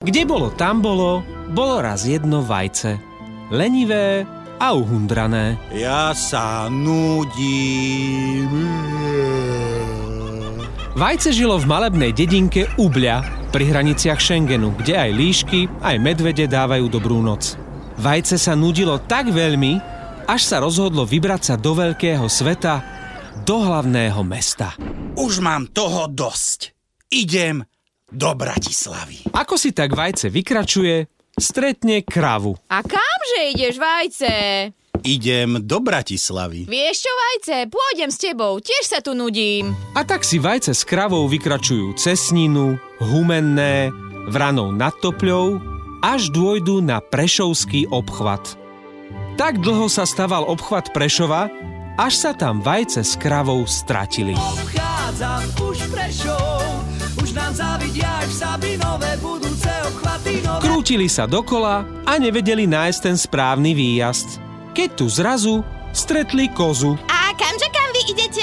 Kde 0.00 0.24
bolo, 0.24 0.48
tam 0.48 0.80
bolo, 0.80 1.20
bolo 1.52 1.84
raz 1.84 2.08
jedno 2.08 2.40
vajce. 2.40 2.96
Lenivé 3.52 4.24
a 4.56 4.72
uhundrané. 4.72 5.60
Ja 5.76 6.16
sa 6.16 6.72
nudím. 6.72 8.48
Vajce 10.96 11.36
žilo 11.36 11.60
v 11.60 11.68
malebnej 11.68 12.16
dedinke 12.16 12.64
Ubľa 12.80 13.28
pri 13.52 13.68
hraniciach 13.68 14.16
Schengenu, 14.16 14.72
kde 14.72 14.96
aj 14.96 15.10
líšky, 15.12 15.68
aj 15.84 16.00
medvede 16.00 16.48
dávajú 16.48 16.88
dobrú 16.88 17.20
noc. 17.20 17.60
Vajce 18.00 18.40
sa 18.40 18.56
nudilo 18.56 18.96
tak 19.04 19.28
veľmi, 19.28 19.84
až 20.24 20.40
sa 20.48 20.64
rozhodlo 20.64 21.04
vybrať 21.04 21.42
sa 21.44 21.54
do 21.60 21.76
veľkého 21.76 22.24
sveta, 22.24 22.80
do 23.44 23.68
hlavného 23.68 24.24
mesta. 24.24 24.72
Už 25.20 25.44
mám 25.44 25.68
toho 25.68 26.08
dosť. 26.08 26.72
Idem 27.12 27.68
do 28.10 28.30
Bratislavy. 28.34 29.30
Ako 29.30 29.54
si 29.54 29.70
tak 29.70 29.94
vajce 29.94 30.28
vykračuje, 30.28 31.06
stretne 31.38 32.02
kravu. 32.02 32.58
A 32.68 32.82
kamže 32.82 33.40
ideš, 33.54 33.78
vajce? 33.78 34.32
Idem 35.00 35.64
do 35.64 35.80
Bratislavy. 35.80 36.68
Vieš 36.68 36.96
čo, 37.08 37.12
vajce, 37.14 37.56
pôjdem 37.72 38.10
s 38.12 38.18
tebou, 38.20 38.60
tiež 38.60 38.84
sa 38.84 39.00
tu 39.00 39.16
nudím. 39.16 39.72
A 39.96 40.04
tak 40.04 40.28
si 40.28 40.36
vajce 40.36 40.76
s 40.76 40.84
kravou 40.84 41.24
vykračujú 41.24 41.96
cesninu, 41.96 42.76
humenné, 43.00 43.88
vranou 44.28 44.68
nad 44.68 44.92
Topľou, 45.00 45.56
až 46.04 46.28
dôjdu 46.28 46.84
na 46.84 47.00
Prešovský 47.00 47.88
obchvat. 47.88 48.60
Tak 49.40 49.64
dlho 49.64 49.88
sa 49.88 50.04
staval 50.04 50.44
obchvat 50.44 50.92
Prešova, 50.92 51.48
až 51.96 52.12
sa 52.20 52.32
tam 52.36 52.60
vajce 52.60 53.00
s 53.00 53.16
kravou 53.16 53.64
stratili. 53.64 54.36
Obchádzam 54.36 55.44
už 55.64 55.78
Prešov, 55.88 56.60
už 57.30 57.38
nám 57.38 57.54
zavidia 57.54 58.10
až 58.26 58.42
Sabinové 58.42 59.14
budúce 59.22 59.70
obchvaty 59.86 60.42
nové. 60.42 60.66
Krútili 60.66 61.06
sa 61.06 61.30
dokola 61.30 61.86
a 62.02 62.18
nevedeli 62.18 62.66
nájsť 62.66 62.98
ten 63.06 63.14
správny 63.14 63.70
výjazd. 63.70 64.42
Keď 64.74 64.88
tu 64.98 65.06
zrazu 65.06 65.62
stretli 65.94 66.50
kozu. 66.50 66.98
A 67.06 67.30
kamže 67.38 67.70
kam 67.70 67.88
vy 67.94 68.02
idete? 68.10 68.39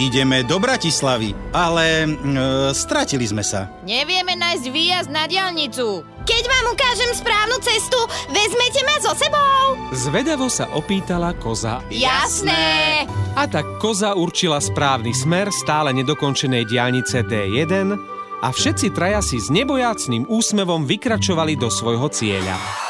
Ideme 0.00 0.40
do 0.48 0.56
Bratislavy, 0.56 1.36
ale 1.52 2.08
e, 2.08 2.10
stratili 2.72 3.28
sme 3.28 3.44
sa. 3.44 3.68
Nevieme 3.84 4.32
nájsť 4.32 4.66
výjazd 4.72 5.12
na 5.12 5.28
diálnicu. 5.28 6.00
Keď 6.24 6.44
vám 6.48 6.72
ukážem 6.72 7.12
správnu 7.12 7.60
cestu, 7.60 8.00
vezmete 8.32 8.80
ma 8.88 8.96
so 8.96 9.12
sebou? 9.12 9.76
Zvedavo 9.92 10.48
sa 10.48 10.72
opýtala 10.72 11.36
koza. 11.36 11.84
Jasné. 11.92 13.04
A 13.36 13.44
tak 13.44 13.76
koza 13.76 14.16
určila 14.16 14.56
správny 14.56 15.12
smer 15.12 15.52
stále 15.52 15.92
nedokončenej 15.92 16.64
diálnice 16.64 17.20
D1 17.20 17.92
a 18.40 18.48
všetci 18.48 18.96
traja 18.96 19.20
si 19.20 19.36
s 19.36 19.52
nebojácným 19.52 20.32
úsmevom 20.32 20.88
vykračovali 20.88 21.60
do 21.60 21.68
svojho 21.68 22.08
cieľa. 22.08 22.88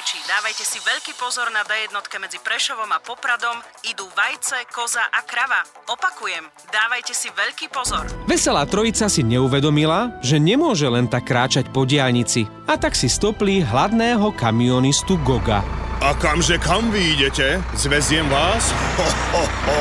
Vodiči, 0.00 0.24
dávajte 0.24 0.64
si 0.64 0.80
veľký 0.80 1.12
pozor 1.20 1.52
na 1.52 1.60
D1 1.60 1.92
medzi 2.24 2.40
Prešovom 2.40 2.88
a 2.88 3.04
Popradom. 3.04 3.60
Idú 3.84 4.08
vajce, 4.16 4.64
koza 4.72 5.04
a 5.04 5.20
krava. 5.20 5.60
Opakujem, 5.92 6.40
dávajte 6.72 7.12
si 7.12 7.28
veľký 7.28 7.68
pozor. 7.68 8.08
Veselá 8.24 8.64
trojica 8.64 9.12
si 9.12 9.20
neuvedomila, 9.20 10.16
že 10.24 10.40
nemôže 10.40 10.88
len 10.88 11.04
tak 11.04 11.28
kráčať 11.28 11.68
po 11.68 11.84
diálnici 11.84 12.48
a 12.64 12.80
tak 12.80 12.96
si 12.96 13.12
stopli 13.12 13.60
hladného 13.60 14.32
kamionistu 14.40 15.20
Goga. 15.20 15.60
A 16.00 16.16
kamže 16.16 16.56
kam 16.56 16.88
vy 16.88 17.20
idete? 17.20 17.60
Zveziem 17.76 18.24
vás? 18.32 18.72
Ho, 18.72 19.04
ho, 19.04 19.44
ho. 19.68 19.80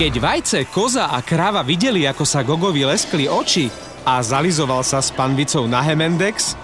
Keď 0.00 0.12
vajce, 0.16 0.58
koza 0.72 1.12
a 1.12 1.20
krava 1.20 1.60
videli, 1.60 2.08
ako 2.08 2.24
sa 2.24 2.40
Gogovi 2.40 2.88
leskli 2.88 3.28
oči 3.28 3.68
a 4.08 4.24
zalizoval 4.24 4.80
sa 4.80 5.04
s 5.04 5.12
panvicou 5.12 5.68
na 5.68 5.84
Hemendex, 5.84 6.56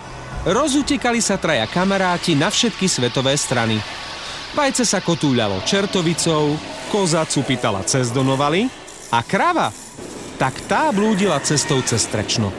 rozutekali 0.47 1.19
sa 1.19 1.35
traja 1.37 1.67
kamaráti 1.67 2.39
na 2.39 2.47
všetky 2.47 2.87
svetové 2.87 3.35
strany. 3.35 3.83
Vajce 4.55 4.87
sa 4.87 5.03
kotúľalo 5.03 5.61
čertovicou, 5.67 6.55
koza 6.89 7.27
cupitala 7.27 7.83
cez 7.85 8.15
Donovali 8.15 8.71
a 9.11 9.21
krava, 9.27 9.75
tak 10.39 10.65
tá 10.71 10.89
blúdila 10.95 11.43
cestou 11.43 11.83
cez 11.83 12.07
Trečno. 12.07 12.55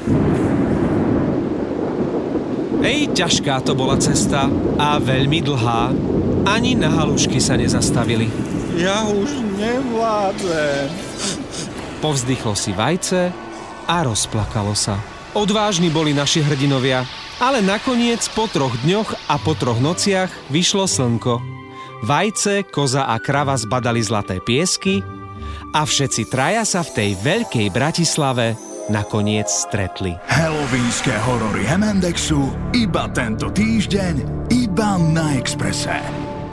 Ej, 2.85 3.09
ťažká 3.17 3.66
to 3.66 3.73
bola 3.73 3.97
cesta 3.97 4.45
a 4.78 5.01
veľmi 5.01 5.41
dlhá. 5.41 5.89
Ani 6.45 6.78
na 6.78 6.94
halušky 6.94 7.41
sa 7.41 7.57
nezastavili. 7.57 8.29
Ja 8.78 9.09
už 9.09 9.41
nevládzem. 9.57 10.85
Povzdychlo 11.97 12.53
si 12.53 12.78
vajce 12.78 13.33
a 13.89 13.95
rozplakalo 14.06 14.78
sa. 14.78 15.01
Odvážni 15.33 15.89
boli 15.89 16.13
naši 16.13 16.45
hrdinovia, 16.45 17.01
ale 17.38 17.62
nakoniec 17.62 18.25
po 18.34 18.50
troch 18.50 18.74
dňoch 18.86 19.30
a 19.30 19.36
po 19.38 19.53
troch 19.53 19.78
nociach 19.78 20.30
vyšlo 20.50 20.90
slnko. 20.90 21.42
Vajce, 22.06 22.66
koza 22.70 23.09
a 23.09 23.18
krava 23.18 23.58
zbadali 23.58 24.02
zlaté 24.06 24.38
piesky 24.38 25.02
a 25.74 25.81
všetci 25.86 26.30
traja 26.30 26.64
sa 26.66 26.86
v 26.86 26.94
tej 26.94 27.09
veľkej 27.22 27.68
Bratislave 27.74 28.58
nakoniec 28.88 29.50
stretli. 29.50 30.16
Halloweenské 30.30 31.14
horory 31.25 31.66
Hemendexu 31.68 32.53
iba 32.72 33.09
tento 33.12 33.52
týždeň, 33.52 34.48
iba 34.54 34.96
na 35.12 35.36
Exprese. 35.36 36.26